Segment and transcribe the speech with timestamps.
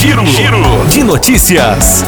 [0.00, 2.02] Giro, Giro de notícias.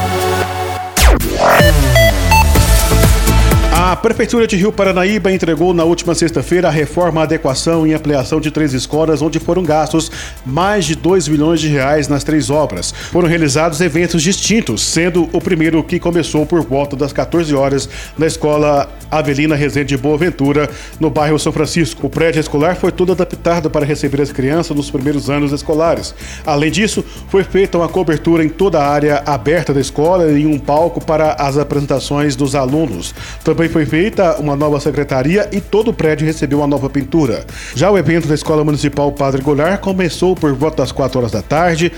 [3.93, 8.51] A Prefeitura de Rio Paranaíba entregou na última sexta-feira a reforma, adequação e ampliação de
[8.51, 10.11] três escolas, onde foram gastos
[10.47, 12.91] mais de 2 milhões de reais nas três obras.
[12.91, 17.87] Foram realizados eventos distintos, sendo o primeiro que começou por volta das 14 horas
[18.17, 22.07] na escola Avelina Rezende Boaventura, no bairro São Francisco.
[22.07, 26.15] O prédio escolar foi todo adaptado para receber as crianças nos primeiros anos escolares.
[26.47, 30.59] Além disso, foi feita uma cobertura em toda a área aberta da escola e um
[30.59, 33.15] palco para as apresentações dos alunos.
[33.45, 37.45] Também foi feita uma nova secretaria e todo o prédio recebeu uma nova pintura.
[37.75, 41.43] Já o evento da Escola Municipal Padre Goulart começou por volta das 4 horas da
[41.43, 41.93] tarde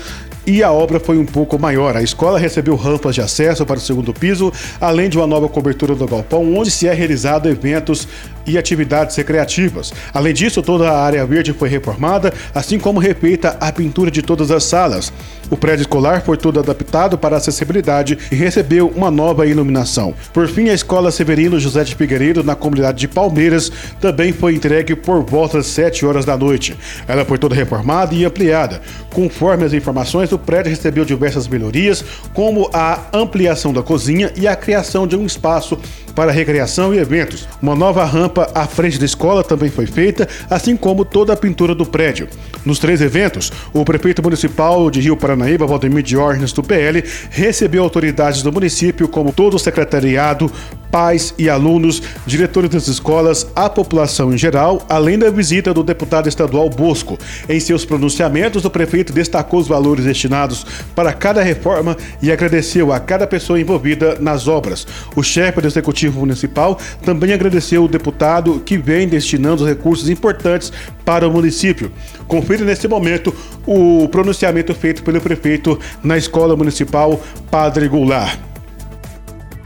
[0.47, 1.97] e a obra foi um pouco maior.
[1.97, 5.95] A escola recebeu rampas de acesso para o segundo piso, além de uma nova cobertura
[5.95, 8.07] do galpão, onde se é realizado eventos
[8.45, 9.93] e atividades recreativas.
[10.13, 14.51] Além disso, toda a área verde foi reformada, assim como refeita a pintura de todas
[14.51, 15.11] as salas.
[15.49, 20.13] O prédio escolar foi todo adaptado para acessibilidade e recebeu uma nova iluminação.
[20.33, 24.95] Por fim, a Escola Severino José de Figueiredo, na comunidade de Palmeiras, também foi entregue
[24.95, 26.75] por volta das 7 horas da noite.
[27.07, 28.81] Ela foi toda reformada e ampliada.
[29.13, 32.03] Conforme as informações, o prédio recebeu diversas melhorias,
[32.33, 35.77] como a ampliação da cozinha e a criação de um espaço
[36.15, 37.47] para recreação e eventos.
[37.61, 41.75] Uma nova rampa à frente da escola também foi feita, assim como toda a pintura
[41.75, 42.27] do prédio.
[42.63, 48.41] Nos três eventos, o prefeito municipal de Rio Paranaíba, Valdemir Diógenes, do PL, recebeu autoridades
[48.41, 50.51] do município, como todo o secretariado,
[50.95, 56.29] pais e alunos, diretores das escolas, a população em geral, além da visita do deputado
[56.29, 57.17] estadual Bosco.
[57.49, 62.99] Em seus pronunciamentos, o prefeito destacou os valores destinados para cada reforma e agradeceu a
[62.99, 64.87] cada pessoa envolvida nas obras.
[65.15, 70.71] O chefe do executivo municipal também agradeceu o deputado que vem destinando recursos importantes
[71.03, 71.91] para o município.
[72.27, 73.33] Confira nesse momento
[73.65, 78.39] o pronunciamento feito pelo prefeito na Escola Municipal Padre Goulart.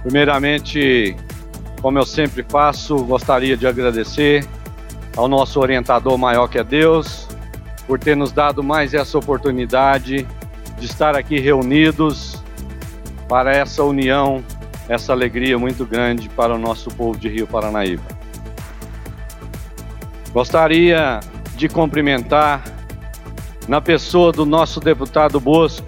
[0.03, 1.15] Primeiramente,
[1.81, 4.45] como eu sempre faço, gostaria de agradecer
[5.15, 7.27] ao nosso orientador maior que é Deus,
[7.87, 10.27] por ter nos dado mais essa oportunidade
[10.79, 12.41] de estar aqui reunidos
[13.27, 14.43] para essa união,
[14.89, 18.03] essa alegria muito grande para o nosso povo de Rio Paranaíba.
[20.33, 21.19] Gostaria
[21.55, 22.63] de cumprimentar,
[23.67, 25.87] na pessoa do nosso deputado Bosco,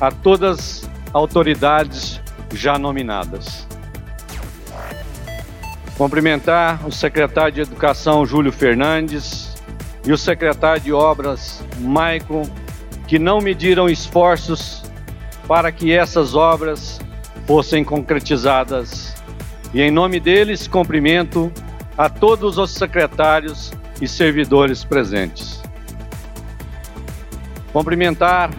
[0.00, 2.20] a todas as autoridades
[2.52, 3.66] já nominadas.
[5.96, 9.54] Cumprimentar o secretário de Educação Júlio Fernandes
[10.04, 12.42] e o secretário de Obras Maicon,
[13.06, 14.82] que não mediram esforços
[15.46, 16.95] para que essas obras
[17.46, 19.14] fossem concretizadas.
[19.72, 21.52] E em nome deles, cumprimento
[21.96, 25.62] a todos os secretários e servidores presentes.
[27.72, 28.50] Cumprimentar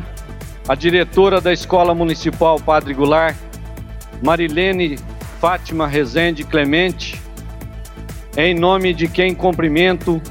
[0.67, 3.35] a diretora da Escola Municipal Padre Goulart,
[4.23, 4.97] Marilene
[5.39, 7.21] Fátima Rezende Clemente,
[8.35, 10.21] em nome de quem cumprimento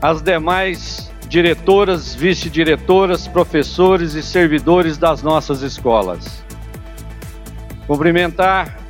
[0.00, 6.43] as demais diretoras, vice-diretoras, professores e servidores das nossas escolas.
[7.86, 8.84] Cumprimentar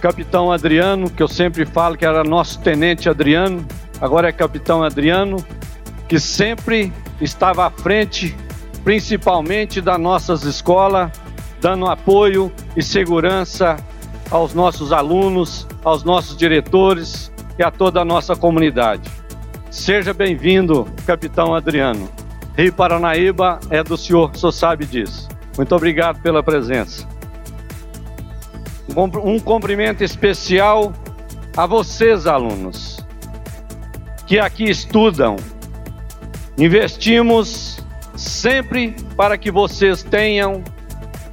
[0.00, 3.66] capitão Adriano, que eu sempre falo que era nosso tenente Adriano,
[4.00, 5.44] agora é capitão Adriano,
[6.08, 8.34] que sempre estava à frente,
[8.82, 11.12] principalmente das nossas escolas,
[11.60, 13.76] dando apoio e segurança
[14.30, 19.10] aos nossos alunos, aos nossos diretores e a toda a nossa comunidade.
[19.70, 22.08] Seja bem-vindo, capitão Adriano.
[22.56, 25.28] Rio Paranaíba é do senhor, só sabe disso.
[25.56, 27.06] Muito obrigado pela presença.
[28.96, 30.92] Um cumprimento especial
[31.56, 33.04] a vocês, alunos,
[34.26, 35.36] que aqui estudam.
[36.58, 37.84] Investimos
[38.16, 40.62] sempre para que vocês tenham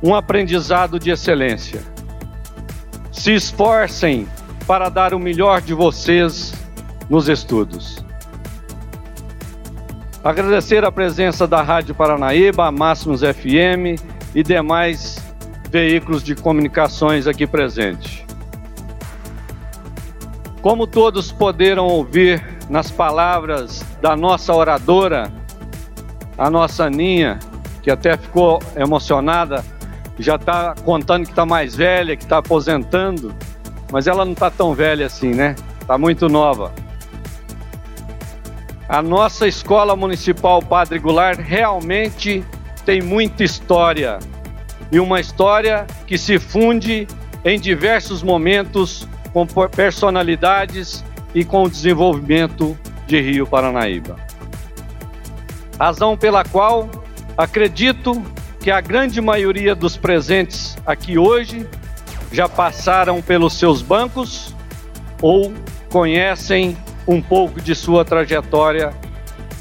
[0.01, 1.81] um aprendizado de excelência.
[3.11, 4.27] Se esforcem
[4.65, 6.53] para dar o melhor de vocês
[7.09, 8.05] nos estudos.
[10.23, 14.01] Agradecer a presença da Rádio Paranaíba, Máximos FM
[14.35, 15.16] e demais
[15.77, 18.25] veículos de comunicações aqui presentes.
[20.59, 25.31] Como todos poderam ouvir nas palavras da nossa oradora,
[26.35, 27.37] a nossa Aninha,
[27.83, 29.63] que até ficou emocionada
[30.19, 33.35] já está contando que está mais velha, que está aposentando,
[33.91, 35.53] mas ela não está tão velha assim, né?
[35.79, 36.73] Está muito nova.
[38.89, 42.43] A nossa escola municipal Padre Goulart realmente
[42.83, 44.17] tem muita história
[44.91, 47.07] e uma história que se funde
[47.43, 51.03] em diversos momentos com personalidades
[51.33, 54.15] e com o desenvolvimento de Rio Paranaíba.
[55.79, 56.89] Razão pela qual
[57.37, 58.19] Acredito
[58.59, 61.67] que a grande maioria dos presentes aqui hoje
[62.31, 64.55] já passaram pelos seus bancos
[65.21, 65.53] ou
[65.89, 66.75] conhecem
[67.07, 68.91] um pouco de sua trajetória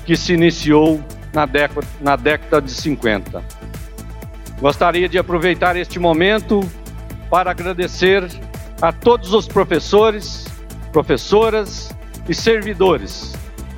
[0.07, 1.03] que se iniciou
[1.35, 3.45] na década, na década de 50.
[4.61, 6.61] Gostaria de aproveitar este momento
[7.29, 8.27] para agradecer
[8.81, 10.47] a todos os professores,
[10.93, 11.95] professoras
[12.27, 13.35] e servidores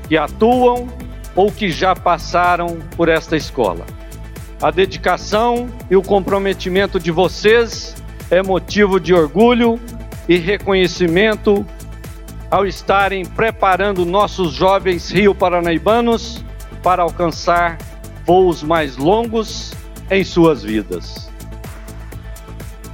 [0.09, 0.89] que atuam
[1.35, 3.85] ou que já passaram por esta escola.
[4.63, 7.95] A dedicação e o comprometimento de vocês
[8.31, 9.81] é motivo de orgulho
[10.29, 11.67] e reconhecimento
[12.51, 16.45] ao estarem preparando nossos jovens rio paranaíbanos
[16.83, 17.79] para alcançar
[18.25, 19.78] voos mais longos
[20.11, 21.31] em suas vidas.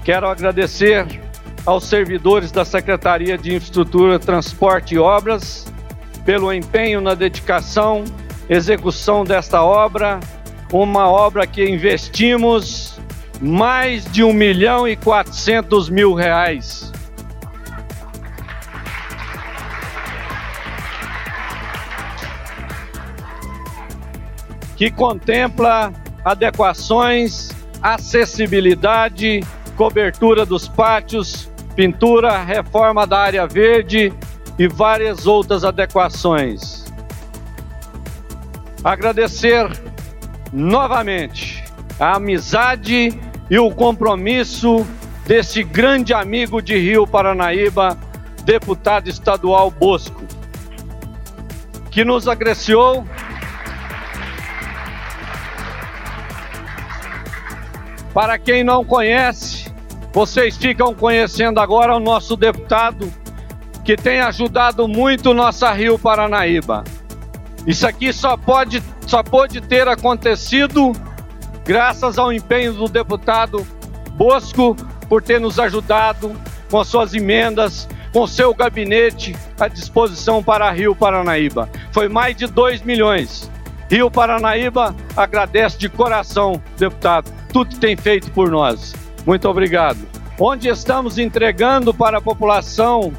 [0.05, 1.07] Quero agradecer
[1.65, 5.67] aos servidores da Secretaria de Infraestrutura, Transporte e Obras
[6.25, 8.05] pelo empenho na dedicação,
[8.49, 10.21] execução desta obra,
[10.73, 12.99] uma obra que investimos
[13.41, 16.93] mais de um milhão e quatrocentos mil reais.
[24.77, 25.93] Que contempla
[26.25, 27.51] adequações,
[27.83, 29.41] acessibilidade,
[29.77, 34.13] cobertura dos pátios, pintura, reforma da área verde
[34.59, 36.85] e várias outras adequações.
[38.83, 39.71] Agradecer
[40.53, 41.65] novamente
[41.99, 43.19] a amizade
[43.51, 44.87] e o compromisso
[45.27, 47.99] desse grande amigo de Rio Paranaíba,
[48.45, 50.23] deputado estadual Bosco,
[51.91, 53.07] que nos agreciou
[58.15, 59.75] Para quem não conhece,
[60.13, 63.13] vocês ficam conhecendo agora o nosso deputado
[63.85, 66.85] que tem ajudado muito nossa Rio Paranaíba.
[67.67, 70.93] Isso aqui só pode, só pode ter acontecido
[71.65, 73.67] graças ao empenho do deputado
[74.13, 74.77] Bosco
[75.09, 76.33] por ter nos ajudado
[76.71, 81.69] com as suas emendas, com seu gabinete à disposição para Rio Paranaíba.
[81.91, 83.51] Foi mais de 2 milhões.
[83.91, 88.93] Rio Paranaíba agradece de coração, deputado, tudo tem feito por nós.
[89.25, 90.01] Muito obrigado.
[90.41, 93.13] Onde estamos entregando para a população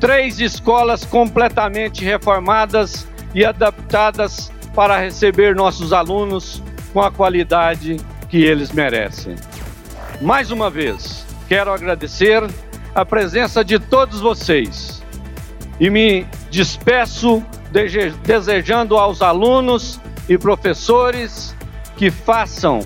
[0.00, 6.60] três escolas completamente reformadas e adaptadas para receber nossos alunos
[6.92, 7.98] com a qualidade
[8.28, 9.36] que eles merecem.
[10.20, 12.42] Mais uma vez, quero agradecer
[12.92, 15.00] a presença de todos vocês
[15.78, 17.40] e me despeço
[18.24, 21.54] desejando aos alunos e professores
[21.96, 22.80] que façam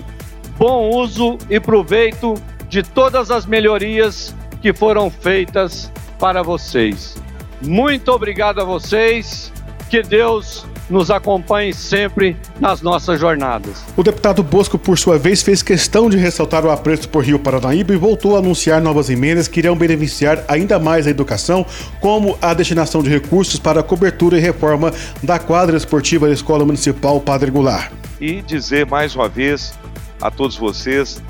[0.61, 2.35] bom uso e proveito
[2.69, 7.17] de todas as melhorias que foram feitas para vocês.
[7.63, 9.51] Muito obrigado a vocês.
[9.89, 13.83] Que Deus nos acompanhe sempre nas nossas jornadas.
[13.97, 17.93] O deputado Bosco, por sua vez, fez questão de ressaltar o apreço por Rio Paranaíba
[17.93, 21.65] e voltou a anunciar novas emendas que irão beneficiar ainda mais a educação,
[21.99, 24.93] como a destinação de recursos para a cobertura e reforma
[25.23, 27.91] da quadra esportiva da Escola Municipal Padre Goulart.
[28.19, 29.73] E dizer mais uma vez
[30.21, 31.21] a todos vocês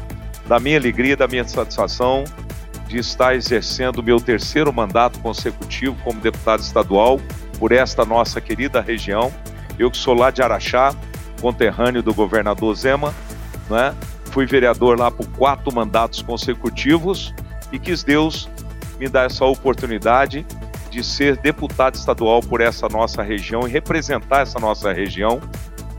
[0.46, 2.26] da minha alegria, da minha satisfação
[2.88, 7.22] de estar exercendo o meu terceiro mandato consecutivo como deputado estadual
[7.58, 9.32] por esta nossa querida região.
[9.80, 10.94] Eu que sou lá de Araxá,
[11.40, 13.14] conterrâneo do governador Zema,
[13.70, 13.96] né?
[14.26, 17.34] fui vereador lá por quatro mandatos consecutivos
[17.72, 18.50] e quis Deus
[19.00, 20.46] me dar essa oportunidade
[20.90, 25.40] de ser deputado estadual por essa nossa região e representar essa nossa região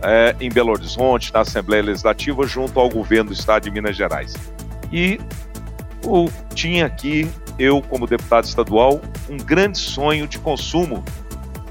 [0.02, 4.34] é, em Belo Horizonte, na Assembleia Legislativa, junto ao governo do Estado de Minas Gerais.
[4.92, 5.20] E
[6.04, 11.04] o, tinha aqui, eu como deputado estadual, um grande sonho de consumo,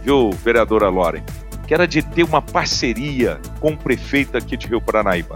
[0.04, 1.24] viu, vereadora Loren?
[1.68, 5.36] Que era de ter uma parceria com o prefeito aqui de Rio Paranaíba.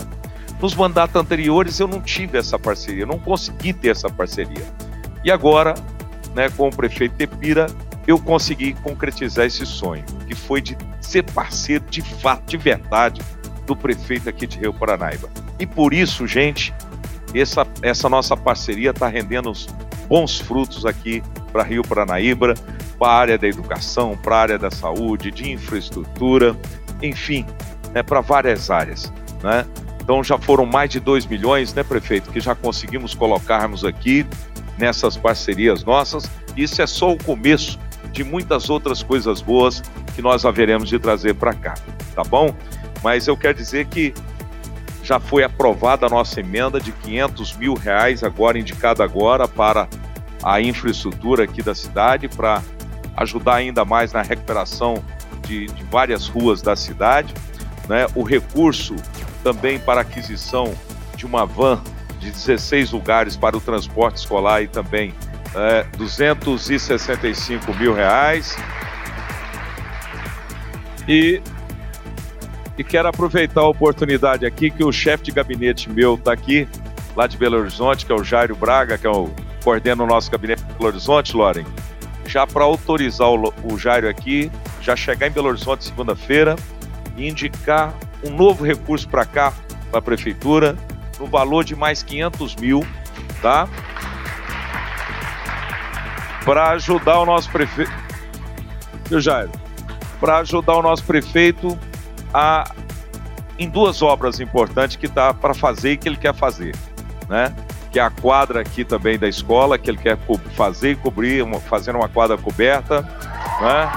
[0.59, 4.65] Nos mandatos anteriores eu não tive essa parceria, não consegui ter essa parceria.
[5.23, 5.75] E agora,
[6.33, 7.67] né, com o prefeito Tepira,
[8.07, 13.21] eu consegui concretizar esse sonho, que foi de ser parceiro de fato, de verdade,
[13.65, 15.29] do prefeito aqui de Rio Paranaíba.
[15.59, 16.73] E por isso, gente,
[17.33, 19.51] essa, essa nossa parceria está rendendo
[20.07, 22.53] bons frutos aqui para Rio Paranaíba,
[22.99, 26.55] para a área da educação, para a área da saúde, de infraestrutura,
[27.01, 27.45] enfim,
[27.93, 29.11] né, para várias áreas.
[29.41, 29.65] Né?
[30.01, 34.25] Então já foram mais de 2 milhões, né, prefeito, que já conseguimos colocarmos aqui
[34.77, 36.29] nessas parcerias nossas.
[36.55, 37.79] Isso é só o começo
[38.15, 39.83] de muitas outras coisas boas
[40.15, 41.73] que nós haveremos de trazer para cá,
[42.15, 42.55] tá bom?
[43.03, 44.13] Mas eu quero dizer que
[45.03, 49.87] já foi aprovada a nossa emenda de 500 mil reais, agora indicada agora para
[50.41, 52.63] a infraestrutura aqui da cidade, para
[53.17, 55.03] ajudar ainda mais na recuperação
[55.45, 57.33] de, de várias ruas da cidade.
[57.89, 58.07] Né?
[58.15, 58.95] O recurso
[59.43, 60.73] também para aquisição
[61.17, 61.81] de uma van
[62.19, 65.13] de 16 lugares para o transporte escolar e também
[65.55, 68.55] é, 265 mil reais.
[71.07, 71.41] E,
[72.77, 76.67] e quero aproveitar a oportunidade aqui que o chefe de gabinete meu está aqui,
[77.15, 79.29] lá de Belo Horizonte, que é o Jairo Braga, que é o
[79.63, 81.65] coordena o nosso gabinete de Belo Horizonte, Loren,
[82.27, 86.55] já para autorizar o, o Jairo aqui, já chegar em Belo Horizonte segunda-feira
[87.15, 87.93] e indicar
[88.23, 89.53] um novo recurso para cá,
[89.89, 90.75] para a prefeitura,
[91.19, 92.85] no valor de mais 500 mil,
[93.41, 93.69] tá?
[96.45, 97.91] Para ajudar o nosso prefeito.
[99.09, 99.51] Viu, Jairo?
[100.19, 101.77] Para ajudar o nosso prefeito
[102.33, 102.71] a
[103.57, 106.75] em duas obras importantes que tá para fazer e que ele quer fazer,
[107.29, 107.55] né?
[107.91, 110.17] Que é a quadra aqui também da escola, que ele quer
[110.55, 113.01] fazer e cobrir, uma, fazendo uma quadra coberta,
[113.61, 113.91] né?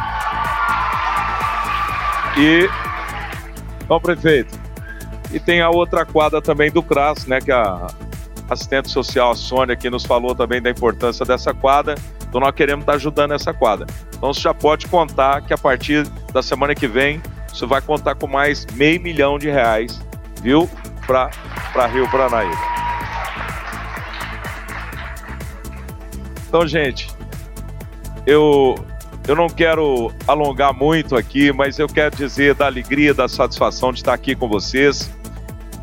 [2.36, 2.70] E
[3.88, 4.56] então, prefeito,
[5.32, 7.86] e tem a outra quadra também do CRAS, né, que a
[8.50, 11.94] assistente social a Sônia aqui nos falou também da importância dessa quadra.
[12.28, 13.86] Então nós queremos estar ajudando essa quadra.
[14.14, 18.14] Então você já pode contar que a partir da semana que vem você vai contar
[18.14, 20.00] com mais meio milhão de reais,
[20.42, 20.68] viu?
[21.06, 22.56] Para Rio Paranaíba.
[26.46, 27.08] Então, gente,
[28.26, 28.74] eu
[29.26, 33.98] eu não quero alongar muito aqui, mas eu quero dizer da alegria, da satisfação de
[33.98, 35.10] estar aqui com vocês.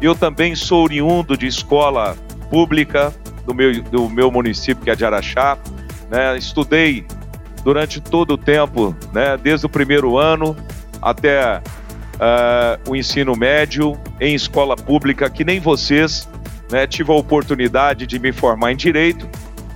[0.01, 2.17] Eu também sou oriundo de escola
[2.49, 3.13] pública
[3.45, 5.59] do meu, do meu município, que é de Araxá.
[6.09, 6.37] Né?
[6.37, 7.05] Estudei
[7.63, 9.37] durante todo o tempo, né?
[9.37, 10.55] desde o primeiro ano
[11.01, 11.57] até
[12.15, 16.27] uh, o ensino médio, em escola pública, que nem vocês.
[16.71, 16.87] Né?
[16.87, 19.27] Tive a oportunidade de me formar em Direito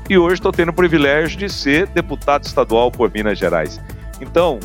[0.09, 3.79] e hoje estou tendo o privilégio de ser deputado estadual por Minas Gerais.
[4.19, 4.59] Então,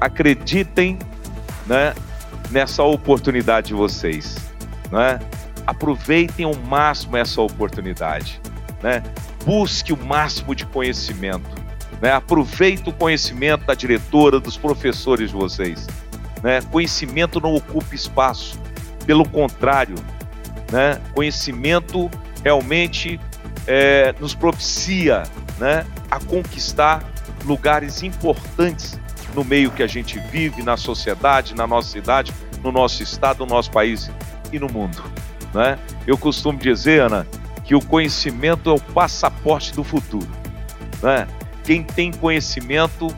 [0.00, 0.98] acreditem
[1.66, 1.94] né,
[2.50, 4.36] nessa oportunidade de vocês.
[4.90, 5.18] Né?
[5.66, 8.40] Aproveitem ao máximo essa oportunidade.
[8.82, 9.02] Né?
[9.44, 11.50] Busque o máximo de conhecimento.
[12.00, 12.12] Né?
[12.12, 15.86] Aproveite o conhecimento da diretora, dos professores de vocês.
[16.42, 16.60] Né?
[16.70, 18.60] Conhecimento não ocupa espaço.
[19.06, 19.96] Pelo contrário,
[20.70, 21.00] né?
[21.14, 22.10] conhecimento
[22.42, 23.20] realmente
[23.66, 25.24] é, nos propicia
[25.58, 27.04] né, a conquistar
[27.44, 28.98] lugares importantes
[29.34, 32.32] no meio que a gente vive, na sociedade, na nossa cidade,
[32.62, 34.10] no nosso estado, no nosso país
[34.52, 35.02] e no mundo.
[35.54, 35.78] Né?
[36.06, 37.26] Eu costumo dizer, Ana,
[37.64, 40.28] que o conhecimento é o passaporte do futuro.
[41.02, 41.26] Né?
[41.64, 43.08] Quem tem conhecimento,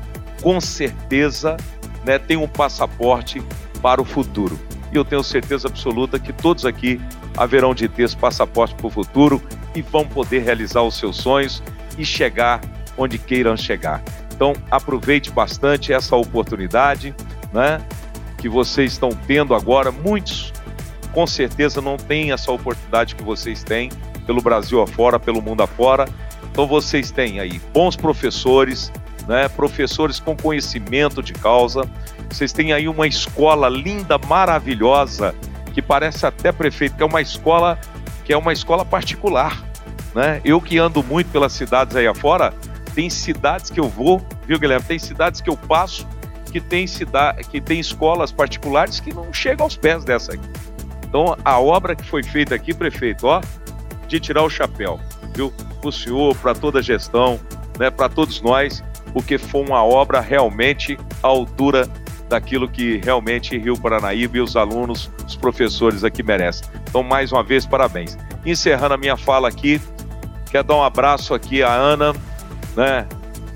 [0.43, 1.57] com certeza,
[2.05, 3.43] né, tem um passaporte
[3.81, 4.59] para o futuro.
[4.93, 7.01] E eu tenho certeza absoluta que todos aqui
[7.37, 9.43] haverão de ter esse passaporte para o futuro
[9.75, 11.63] e vão poder realizar os seus sonhos
[11.99, 12.61] e chegar
[12.97, 14.03] onde queiram chegar.
[14.35, 17.15] Então, aproveite bastante essa oportunidade,
[17.53, 17.81] né?
[18.39, 19.91] Que vocês estão tendo agora.
[19.91, 20.53] Muitos,
[21.13, 23.91] com certeza, não têm essa oportunidade que vocês têm
[24.26, 26.09] pelo Brasil afora, pelo mundo afora.
[26.50, 28.93] Então, vocês têm aí bons professores,
[29.26, 29.49] né?
[29.49, 31.83] Professores com conhecimento de causa.
[32.31, 35.35] Vocês têm aí uma escola linda, maravilhosa,
[35.73, 37.78] que parece até prefeito, que é uma escola
[38.25, 39.62] que é uma escola particular.
[40.14, 40.40] Né?
[40.45, 42.54] Eu que ando muito pelas cidades aí afora,
[42.95, 44.87] tem cidades que eu vou, viu, Guilherme?
[44.87, 46.07] Tem cidades que eu passo
[46.54, 50.49] que tem, cidade, que tem escolas particulares que não chegam aos pés dessa aqui.
[51.04, 53.40] Então, a obra que foi feita aqui, prefeito, ó,
[54.14, 55.00] de tirar o chapéu,
[55.35, 55.52] viu?
[55.83, 57.40] O senhor, para toda a gestão,
[57.78, 61.88] né, para todos nós, porque foi uma obra realmente à altura
[62.28, 66.68] daquilo que realmente Rio Paranaíba e os alunos, os professores aqui merecem.
[66.88, 68.16] Então, mais uma vez, parabéns.
[68.47, 69.80] Encerrando a minha fala aqui,
[70.50, 72.12] quero dar um abraço aqui à Ana,
[72.76, 73.06] né?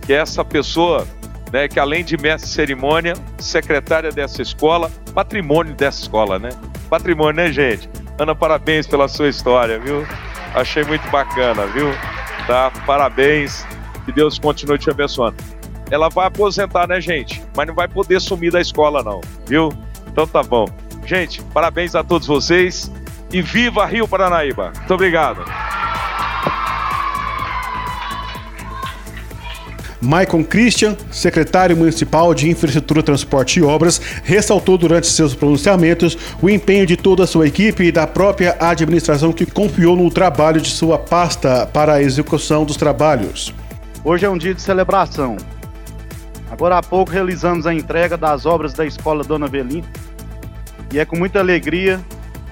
[0.05, 1.07] Que é essa pessoa,
[1.53, 1.69] né?
[1.69, 6.51] Que além de mestre de cerimônia, secretária dessa escola, patrimônio dessa escola, né?
[6.91, 7.89] Patrimônio, né, gente?
[8.19, 10.05] Ana, parabéns pela sua história, viu?
[10.59, 11.91] Achei muito bacana, viu?
[12.47, 12.71] Tá?
[12.87, 13.67] Parabéns.
[14.05, 15.37] Que Deus continue te abençoando
[15.91, 17.43] ela vai aposentar, né, gente?
[17.57, 19.73] Mas não vai poder sumir da escola, não, viu?
[20.07, 20.67] Então tá bom.
[21.05, 22.93] Gente, parabéns a todos vocês
[23.33, 24.73] e viva Rio Paranaíba.
[24.77, 25.45] Muito obrigado.
[30.01, 36.87] Maicon Christian, secretário municipal de Infraestrutura, Transporte e Obras, ressaltou durante seus pronunciamentos o empenho
[36.87, 40.99] de toda a sua equipe e da própria administração que confiou no trabalho de sua
[40.99, 43.53] pasta para a execução dos trabalhos.
[44.05, 45.37] Hoje é um dia de celebração.
[46.51, 49.85] Agora há pouco realizamos a entrega das obras da Escola Dona Velim
[50.93, 52.01] e é com muita alegria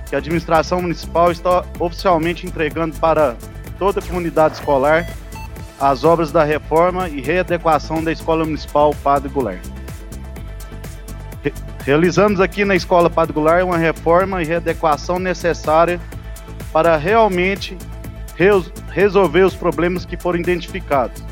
[0.08, 3.36] que a administração municipal está oficialmente entregando para
[3.78, 5.06] toda a comunidade escolar
[5.80, 9.60] as obras da reforma e readequação da Escola Municipal Padre Goulart.
[11.84, 16.00] Realizamos aqui na Escola Padre Goulart uma reforma e readequação necessária
[16.72, 17.76] para realmente
[18.90, 21.22] resolver os problemas que foram identificados.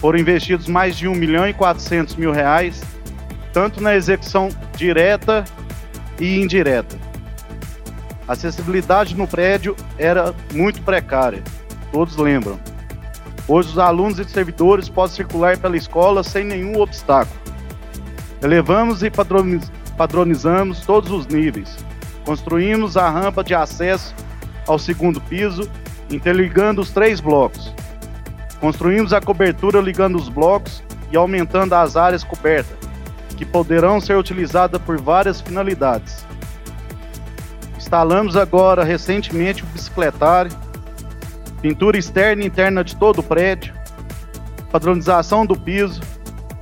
[0.00, 2.82] Foram investidos mais de 1 milhão e 400 mil reais,
[3.52, 5.44] tanto na execução direta
[6.18, 6.96] e indireta.
[8.26, 11.42] A acessibilidade no prédio era muito precária,
[11.92, 12.58] todos lembram.
[13.46, 17.38] Hoje os alunos e servidores podem circular pela escola sem nenhum obstáculo.
[18.42, 19.10] Elevamos e
[19.96, 21.76] padronizamos todos os níveis.
[22.24, 24.14] Construímos a rampa de acesso
[24.66, 25.70] ao segundo piso,
[26.10, 27.74] interligando os três blocos.
[28.60, 30.82] Construímos a cobertura ligando os blocos
[31.12, 32.78] e aumentando as áreas cobertas,
[33.36, 36.24] que poderão ser utilizadas por várias finalidades.
[37.76, 40.50] Instalamos agora recentemente o bicicletário,
[41.64, 43.72] pintura externa e interna de todo o prédio,
[44.70, 45.98] padronização do piso,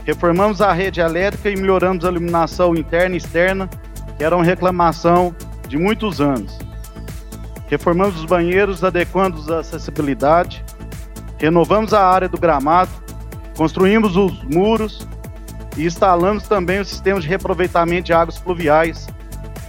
[0.04, 3.68] reformamos a rede elétrica e melhoramos a iluminação interna e externa,
[4.16, 5.34] que era uma reclamação
[5.66, 6.56] de muitos anos.
[7.66, 10.64] Reformamos os banheiros, adequando-os à acessibilidade.
[11.36, 12.92] Renovamos a área do gramado,
[13.56, 15.04] construímos os muros
[15.76, 19.08] e instalamos também o sistema de reaproveitamento de águas pluviais,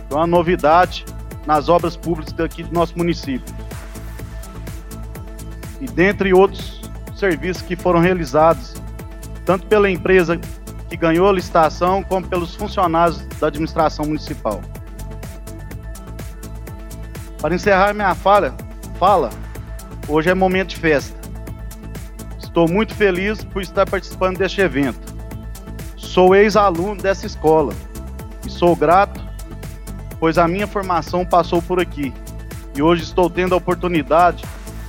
[0.07, 1.03] que é uma novidade
[1.47, 3.62] nas obras públicas aqui do nosso município.
[5.83, 6.79] E dentre outros
[7.13, 8.73] serviços que foram realizados,
[9.45, 10.39] tanto pela empresa
[10.89, 14.61] que ganhou a licitação, como pelos funcionários da administração municipal.
[17.41, 18.55] Para encerrar minha fala,
[18.97, 19.29] fala,
[20.07, 21.19] hoje é momento de festa.
[22.39, 25.13] Estou muito feliz por estar participando deste evento.
[25.97, 27.73] Sou ex-aluno dessa escola
[28.45, 29.19] e sou grato,
[30.17, 32.13] pois a minha formação passou por aqui
[32.73, 34.45] e hoje estou tendo a oportunidade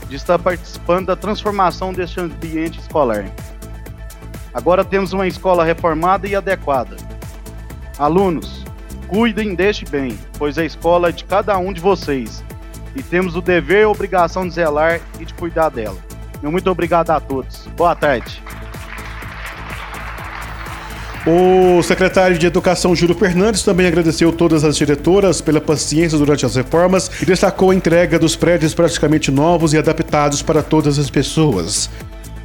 [0.09, 3.25] de estar participando da transformação deste ambiente escolar.
[4.53, 6.97] Agora temos uma escola reformada e adequada.
[7.99, 8.65] Alunos,
[9.09, 12.43] Cuidem deste bem, pois a escola é de cada um de vocês
[12.97, 15.99] e temos o dever e a obrigação de zelar e de cuidar dela.
[16.43, 17.67] Muito obrigado a todos.
[17.77, 18.43] Boa tarde.
[21.27, 26.55] O secretário de Educação, Júlio Fernandes, também agradeceu todas as diretoras pela paciência durante as
[26.55, 31.89] reformas e destacou a entrega dos prédios praticamente novos e adaptados para todas as pessoas.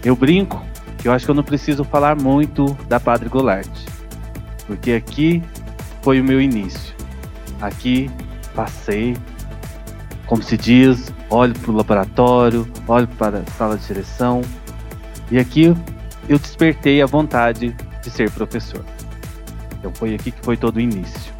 [0.01, 0.63] Eu brinco
[0.97, 3.67] que eu acho que eu não preciso falar muito da Padre Goulart,
[4.65, 5.43] porque aqui
[6.01, 6.95] foi o meu início.
[7.59, 8.09] Aqui
[8.55, 9.17] passei,
[10.25, 14.41] como se diz, olho para o laboratório, olho para a sala de direção
[15.29, 15.75] e aqui
[16.29, 18.83] eu despertei a vontade de ser professor.
[19.77, 21.33] Então foi aqui que foi todo o início.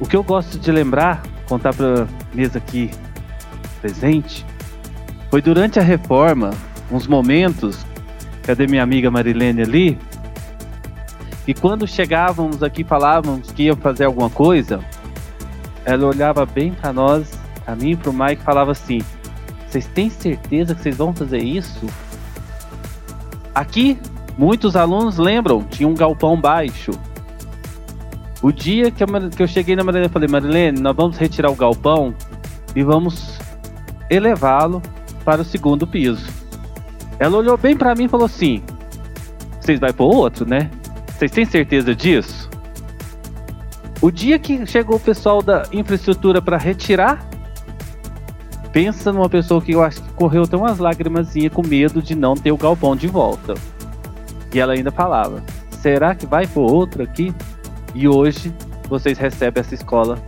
[0.00, 2.90] O que eu gosto de lembrar, contar para a mesa aqui
[3.80, 4.44] presente,
[5.30, 6.50] foi durante a reforma,
[6.90, 7.84] uns momentos,
[8.42, 9.98] cadê minha amiga Marilene ali?
[11.46, 14.80] E quando chegávamos aqui falávamos que ia fazer alguma coisa,
[15.84, 19.00] ela olhava bem para nós, a mim e para o Mike, falava assim:
[19.66, 21.86] Vocês têm certeza que vocês vão fazer isso?
[23.54, 23.98] Aqui,
[24.38, 26.92] muitos alunos lembram, tinha um galpão baixo.
[28.40, 31.56] O dia que eu, que eu cheguei na Marilene, falei: Marilene, nós vamos retirar o
[31.56, 32.14] galpão
[32.74, 33.38] e vamos
[34.08, 34.80] elevá-lo
[35.24, 36.30] para o segundo piso.
[37.18, 38.62] Ela olhou bem para mim e falou assim:
[39.60, 40.70] Vocês vão pôr outro, né?
[41.08, 42.48] Vocês têm certeza disso?
[44.00, 47.28] O dia que chegou o pessoal da infraestrutura para retirar,
[48.72, 52.36] pensa numa pessoa que eu acho que correu até umas lágrimas com medo de não
[52.36, 53.54] ter o galpão de volta.
[54.52, 57.34] E ela ainda falava: será que vai por outro aqui?
[57.94, 58.54] E hoje
[58.88, 60.22] vocês recebem essa escola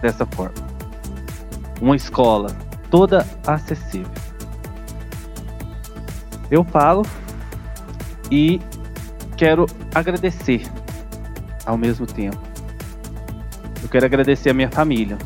[0.00, 0.54] dessa forma.
[1.80, 2.48] Uma escola
[2.90, 4.10] toda acessível.
[6.50, 7.02] Eu falo
[8.30, 8.60] e
[9.36, 10.62] quero agradecer
[11.64, 12.38] ao mesmo tempo.
[13.82, 15.18] Eu quero agradecer a minha família.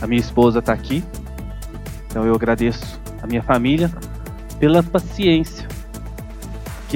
[0.00, 1.04] A minha esposa está aqui,
[2.08, 3.88] então eu agradeço a minha família
[4.58, 5.68] pela paciência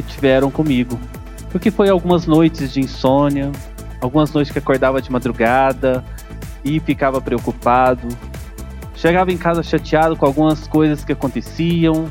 [0.02, 0.98] que tiveram comigo.
[1.50, 3.50] Porque foi algumas noites de insônia,
[4.00, 6.04] algumas noites que acordava de madrugada
[6.62, 8.06] e ficava preocupado.
[8.94, 12.10] Chegava em casa chateado com algumas coisas que aconteciam,